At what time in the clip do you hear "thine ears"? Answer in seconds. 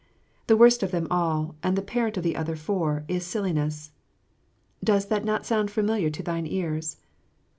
6.23-6.97